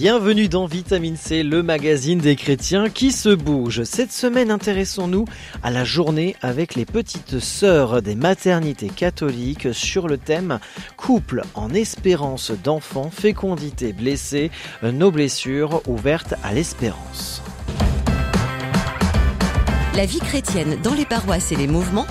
[0.00, 3.82] Bienvenue dans Vitamine C, le magazine des chrétiens qui se bouge.
[3.82, 5.26] Cette semaine, intéressons-nous
[5.62, 10.58] à la journée avec les petites sœurs des maternités catholiques sur le thème
[10.96, 14.50] Couple en espérance d'enfants, fécondité blessée,
[14.82, 17.42] nos blessures ouvertes à l'espérance.
[19.94, 22.06] La vie chrétienne dans les paroisses et les mouvements,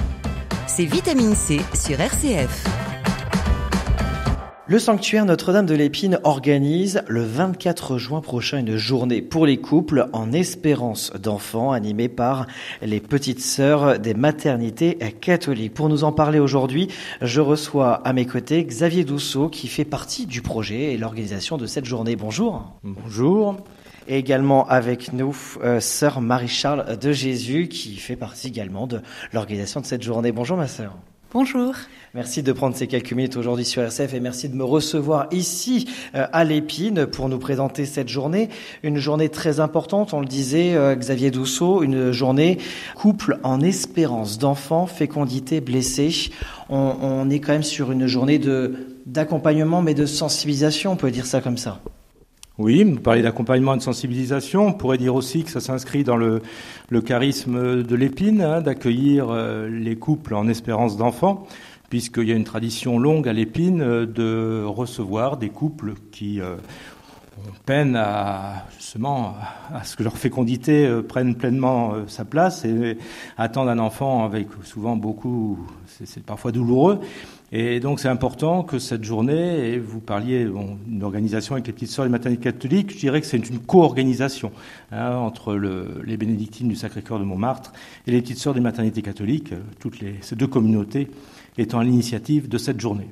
[0.67, 2.78] c'est Vitamine C sur RCF.
[4.69, 10.05] Le sanctuaire Notre-Dame de l'Épine organise le 24 juin prochain une journée pour les couples
[10.13, 12.45] en espérance d'enfants animée par
[12.83, 15.73] les petites sœurs des maternités catholiques.
[15.73, 16.87] Pour nous en parler aujourd'hui,
[17.19, 21.65] je reçois à mes côtés Xavier Dousseau qui fait partie du projet et l'organisation de
[21.65, 22.15] cette journée.
[22.15, 22.71] Bonjour.
[22.83, 23.55] Bonjour.
[24.07, 29.01] Et également avec nous, euh, sœur Marie-Charles de Jésus qui fait partie également de
[29.33, 30.31] l'organisation de cette journée.
[30.31, 30.95] Bonjour ma sœur.
[31.31, 31.75] Bonjour.
[32.15, 35.87] Merci de prendre ces quelques minutes aujourd'hui sur RCF et merci de me recevoir ici
[36.15, 38.49] euh, à l'Épine pour nous présenter cette journée.
[38.81, 42.57] Une journée très importante, on le disait euh, Xavier Dousseau, une journée
[42.95, 46.31] couple en espérance d'enfants, fécondité blessée.
[46.67, 48.41] On, est quand même sur une journée
[49.05, 51.79] d'accompagnement mais de sensibilisation, on peut dire ça comme ça.
[52.59, 54.67] Oui, vous parlez d'accompagnement et de sensibilisation.
[54.67, 56.41] On pourrait dire aussi que ça s'inscrit dans le,
[57.05, 61.47] charisme de l'épine, hein, d'accueillir euh, les couples en espérance d'enfants,
[61.89, 66.57] puisqu'il y a une tradition longue à l'épine euh, de recevoir des couples qui euh,
[67.37, 69.35] ont peine à justement
[69.73, 72.97] à ce que leur fécondité prenne pleinement sa place et
[73.37, 75.57] attendent un enfant avec souvent beaucoup,
[75.87, 76.99] c'est parfois douloureux.
[77.51, 81.89] Et donc c'est important que cette journée, et vous parliez d'une organisation avec les petites
[81.89, 84.51] sœurs des maternités catholiques, je dirais que c'est une co-organisation
[84.91, 87.73] hein, entre le, les bénédictines du Sacré-Cœur de Montmartre
[88.05, 91.07] et les petites sœurs des maternités catholiques, toutes les, ces deux communautés
[91.57, 93.07] étant à l'initiative de cette journée.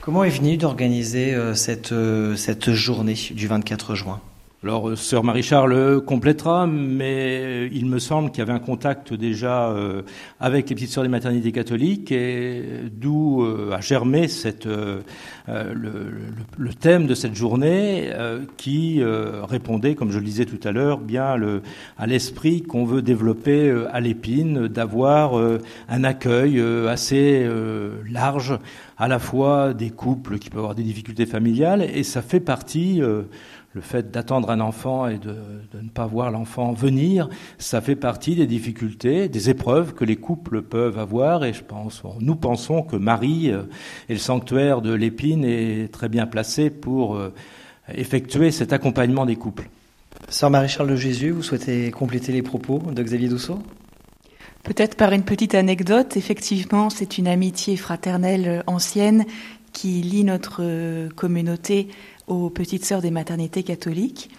[0.00, 4.20] Comment est venu d'organiser euh, cette, euh, cette journée du 24 juin?
[4.64, 9.70] Alors, euh, sœur Marie-Charles complétera, mais il me semble qu'il y avait un contact déjà
[9.70, 10.02] euh,
[10.40, 14.26] avec les petites sœurs des maternités catholiques, et d'où euh, a germé
[14.66, 15.00] euh,
[15.46, 18.10] le, thème de cette journée
[18.56, 19.00] qui
[19.48, 21.36] répondait, comme je le disais tout à l'heure, bien
[21.96, 25.34] à l'esprit qu'on veut développer à l'épine, d'avoir
[25.88, 27.48] un accueil assez
[28.10, 28.58] large,
[28.98, 33.00] à la fois des couples qui peuvent avoir des difficultés familiales, et ça fait partie
[33.74, 35.36] le fait d'attendre un enfant et de,
[35.72, 37.28] de ne pas voir l'enfant venir,
[37.58, 41.44] ça fait partie des difficultés, des épreuves que les couples peuvent avoir.
[41.44, 43.62] Et je pense, nous pensons que Marie euh,
[44.08, 47.32] et le sanctuaire de l'Épine est très bien placé pour euh,
[47.94, 49.68] effectuer cet accompagnement des couples.
[50.28, 53.60] Sœur Marie-Charles de Jésus, vous souhaitez compléter les propos de Xavier Dousseau?
[54.62, 56.16] Peut-être par une petite anecdote.
[56.16, 59.24] Effectivement, c'est une amitié fraternelle ancienne
[59.72, 61.88] qui lie notre communauté
[62.26, 64.30] aux petites sœurs des maternités catholiques.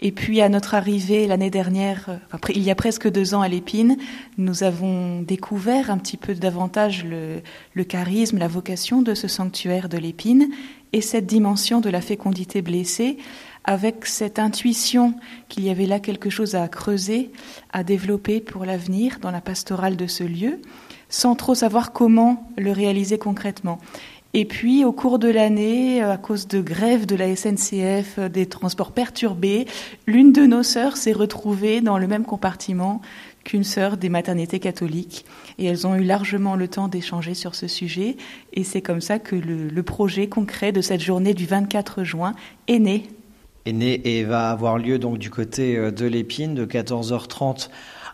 [0.00, 3.48] Et puis à notre arrivée l'année dernière, après, il y a presque deux ans à
[3.48, 3.96] l'Épine,
[4.36, 7.40] nous avons découvert un petit peu davantage le,
[7.72, 10.48] le charisme, la vocation de ce sanctuaire de l'Épine
[10.92, 13.16] et cette dimension de la fécondité blessée
[13.66, 15.14] avec cette intuition
[15.48, 17.30] qu'il y avait là quelque chose à creuser,
[17.72, 20.60] à développer pour l'avenir dans la pastorale de ce lieu,
[21.08, 23.78] sans trop savoir comment le réaliser concrètement.
[24.34, 28.92] Et puis, au cours de l'année, à cause de grève de la SNCF, des transports
[28.92, 29.66] perturbés,
[30.06, 33.00] l'une de nos sœurs s'est retrouvée dans le même compartiment
[33.44, 35.24] qu'une sœur des maternités catholiques.
[35.58, 38.16] Et elles ont eu largement le temps d'échanger sur ce sujet.
[38.52, 42.34] Et c'est comme ça que le, le, projet concret de cette journée du 24 juin
[42.68, 43.04] est né.
[43.66, 47.68] Est né et va avoir lieu donc du côté de l'épine de 14h30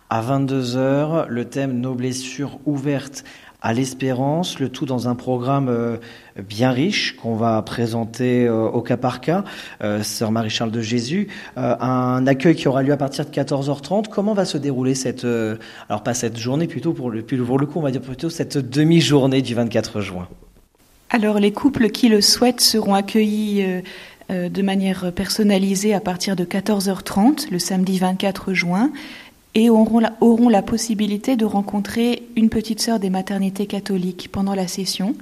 [0.09, 1.27] à 22h.
[1.29, 3.23] Le thème Nos blessures ouvertes
[3.63, 5.97] à l'espérance, le tout dans un programme euh,
[6.37, 9.45] bien riche qu'on va présenter euh, au cas par cas,
[9.83, 14.09] euh, sœur Marie-Charles de Jésus, euh, un accueil qui aura lieu à partir de 14h30.
[14.09, 15.57] Comment va se dérouler cette, euh,
[15.89, 18.59] alors pas cette journée plutôt pour le, pour le coup, on va dire plutôt cette
[18.59, 20.27] demi-journée du 24 juin?
[21.15, 23.81] Alors les couples qui le souhaitent seront accueillis euh,
[24.33, 28.91] de manière personnalisée à partir de 14h30 le samedi 24 juin
[29.55, 34.55] et auront la, auront la, possibilité de rencontrer une petite sœur des maternités catholiques pendant
[34.55, 35.15] la session,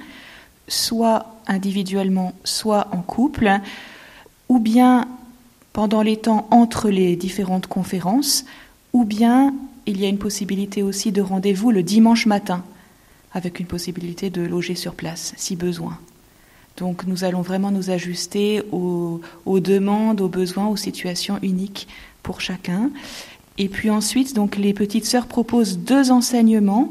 [0.68, 3.50] soit individuellement, soit en couple,
[4.48, 5.08] ou bien
[5.72, 8.44] pendant les temps entre les différentes conférences,
[8.92, 9.54] ou bien
[9.86, 12.64] il y a une possibilité aussi de rendez-vous le dimanche matin,
[13.32, 15.98] avec une possibilité de loger sur place si besoin.
[16.76, 21.88] Donc nous allons vraiment nous ajuster aux, demandes, aux besoins, aux situations uniques
[22.22, 22.90] pour chacun.
[23.58, 26.90] Et puis ensuite, donc les petites sœurs proposent deux enseignements,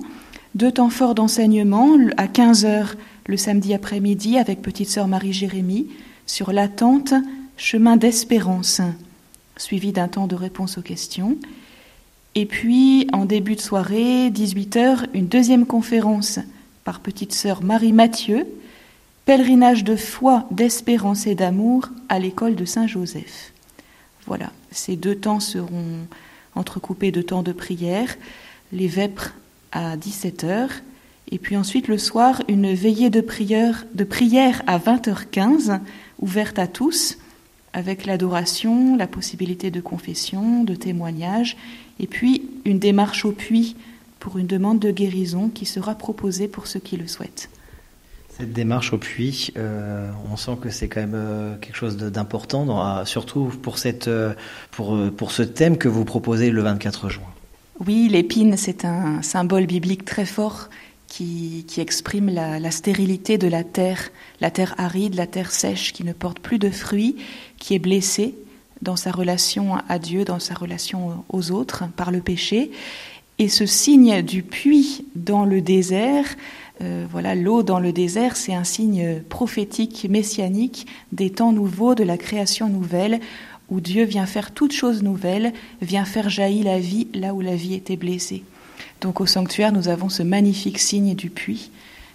[0.55, 2.95] deux temps forts d'enseignement à 15 heures
[3.25, 5.87] le samedi après-midi avec petite sœur Marie-Jérémie
[6.25, 7.13] sur l'attente,
[7.57, 8.81] chemin d'espérance,
[9.57, 11.37] suivi d'un temps de réponse aux questions.
[12.35, 16.39] Et puis, en début de soirée, 18h, une deuxième conférence
[16.83, 18.47] par petite sœur Marie Mathieu,
[19.29, 23.53] Pèlerinage de foi, d'espérance et d'amour à l'école de Saint-Joseph.
[24.25, 26.07] Voilà, ces deux temps seront
[26.55, 28.17] entrecoupés de temps de prière,
[28.71, 29.35] les vêpres
[29.71, 30.69] à 17h,
[31.29, 35.79] et puis ensuite le soir, une veillée de prière, de prière à 20h15,
[36.17, 37.19] ouverte à tous,
[37.73, 41.55] avec l'adoration, la possibilité de confession, de témoignage,
[41.99, 43.75] et puis une démarche au puits
[44.19, 47.51] pour une demande de guérison qui sera proposée pour ceux qui le souhaitent.
[48.39, 53.03] Cette démarche au puits, euh, on sent que c'est quand même euh, quelque chose d'important,
[53.03, 54.33] surtout pour, cette, euh,
[54.71, 57.23] pour, pour ce thème que vous proposez le 24 juin.
[57.85, 60.69] Oui, l'épine, c'est un symbole biblique très fort
[61.07, 64.09] qui, qui exprime la, la, stérilité de la terre,
[64.39, 67.17] la terre aride, la terre sèche qui ne porte plus de fruits,
[67.57, 68.35] qui est blessée
[68.81, 72.71] dans sa relation à Dieu, dans sa relation aux autres par le péché.
[73.37, 76.25] Et ce signe du puits dans le désert,
[76.81, 82.03] euh, voilà, l'eau dans le désert, c'est un signe prophétique, messianique des temps nouveaux, de
[82.03, 83.19] la création nouvelle,
[83.69, 87.55] où Dieu vient faire toute chose nouvelle, vient faire jaillir la vie là où la
[87.55, 88.43] vie était blessée.
[89.01, 91.69] Donc au sanctuaire, nous avons ce magnifique signe du puits,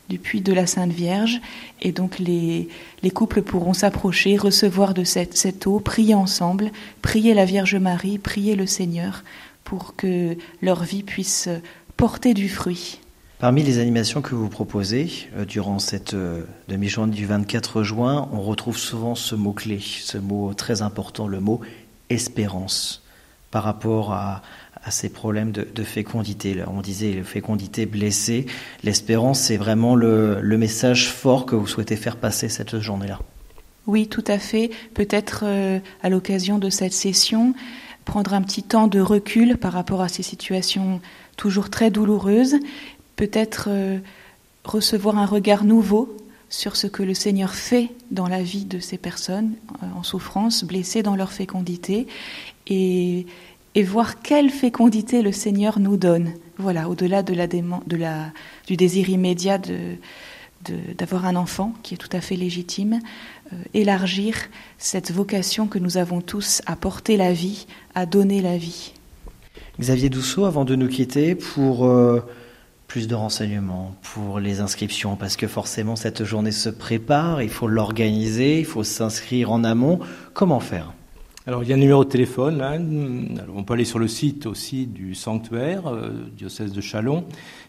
[0.08, 1.40] du puits de la Sainte Vierge,
[1.80, 2.68] et donc les,
[3.02, 6.72] les couples pourront s'approcher, recevoir de cette eau, prier ensemble,
[7.02, 9.24] prier la Vierge Marie, prier le Seigneur,
[9.62, 11.48] pour que leur vie puisse
[11.96, 13.00] porter du fruit.
[13.44, 18.40] Parmi les animations que vous proposez euh, durant cette euh, demi-journée du 24 juin, on
[18.40, 21.60] retrouve souvent ce mot-clé, ce mot très important, le mot
[22.08, 23.02] espérance,
[23.50, 24.40] par rapport à,
[24.88, 26.56] ces problèmes de, fécondité.
[26.66, 28.46] on disait fécondité blessée.
[28.82, 33.20] L'espérance, c'est vraiment le, message fort que vous souhaitez faire passer cette journée-là.
[33.86, 34.70] Oui, tout à fait.
[34.94, 37.54] Peut-être euh, à l'occasion de cette session,
[38.06, 41.02] prendre un petit temps de recul par rapport à ces situations
[41.36, 42.56] toujours très douloureuses
[43.16, 43.98] peut-être euh,
[44.64, 46.16] recevoir un regard nouveau
[46.48, 49.52] sur ce que le Seigneur fait dans la vie de ces personnes
[49.82, 52.06] euh, en souffrance, blessées dans leur fécondité,
[52.66, 53.26] et,
[53.86, 56.32] voir quelle fécondité le Seigneur nous donne.
[56.58, 58.32] Voilà, au-delà de la, de la,
[58.68, 59.96] du désir immédiat de,
[60.96, 63.00] d'avoir un enfant qui est tout à fait légitime,
[63.52, 64.36] euh, élargir
[64.78, 68.92] cette vocation que nous avons tous à porter la vie, à donner la vie.
[69.80, 71.84] Xavier Dousseau, avant de nous quitter, pour
[72.86, 77.68] plus de renseignements pour les inscriptions parce que forcément cette journée se prépare, il faut
[77.68, 80.00] l'organiser, il faut s'inscrire en amont.
[80.32, 80.92] Comment faire?
[81.46, 82.80] Alors il y a un numéro de téléphone, hein.
[83.54, 87.26] on peut aller sur le site aussi du sanctuaire, euh, diocèse de Chalon,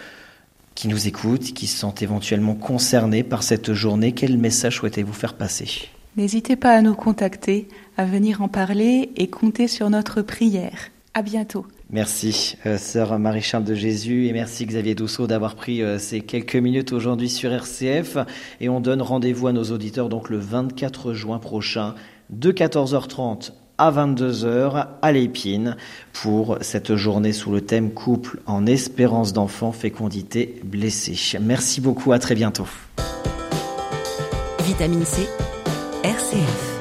[0.75, 4.13] qui nous écoutent, qui sentent éventuellement concernés par cette journée.
[4.13, 5.89] Quel message souhaitez-vous faire passer?
[6.17, 10.91] N'hésitez pas à nous contacter, à venir en parler et compter sur notre prière.
[11.17, 11.65] À bientôt.
[11.91, 16.57] Merci, euh, sœur Marie-Charles de Jésus, et merci Xavier Dousseau d'avoir pris euh, ces quelques
[16.57, 18.19] minutes aujourd'hui sur RCF.
[18.61, 21.95] Et on donne rendez-vous à nos auditeurs donc le 24 juin prochain,
[22.31, 25.77] de 14h30 à 22h à l'Épine
[26.13, 31.39] pour cette journée sous le thème couple en espérance d'enfant, fécondité blessée.
[31.41, 32.67] Merci beaucoup, à très bientôt.
[34.65, 35.29] Vitamine C,
[36.03, 36.74] RCF.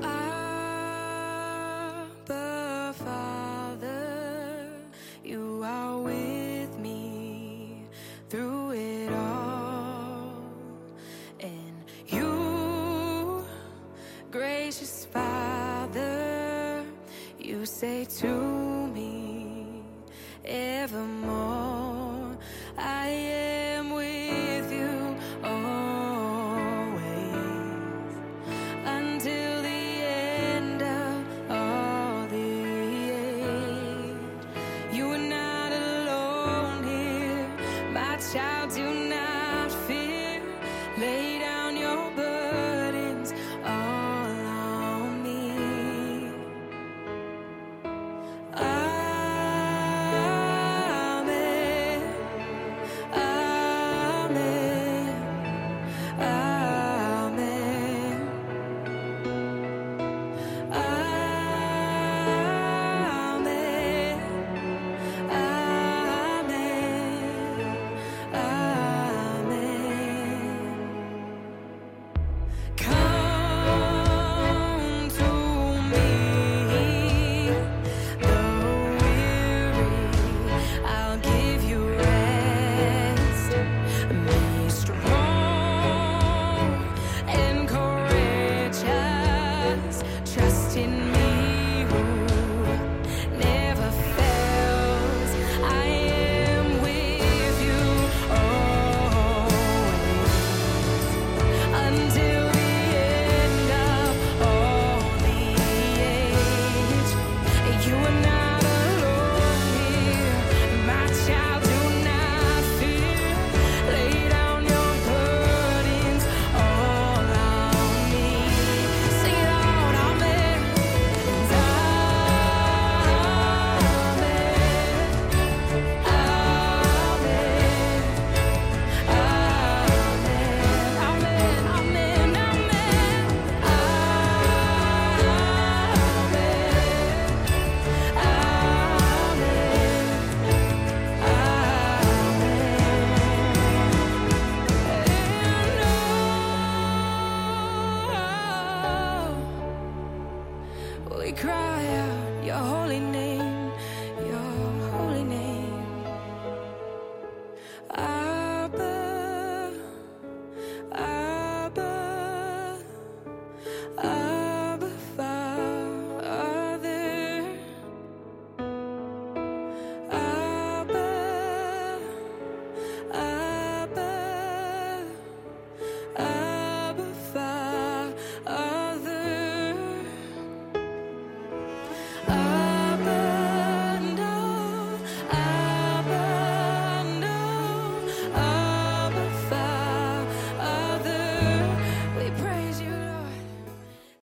[17.65, 18.44] say to